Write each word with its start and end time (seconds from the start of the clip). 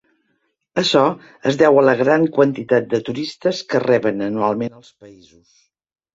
Açò 0.81 1.03
es 1.51 1.59
deu 1.63 1.77
a 1.81 1.83
la 1.87 1.93
gran 1.99 2.25
quantitat 2.39 2.89
de 2.95 3.01
turistes 3.11 3.61
que 3.75 3.83
reben 3.85 4.27
anualment 4.31 4.77
els 4.81 4.91
països. 5.05 5.47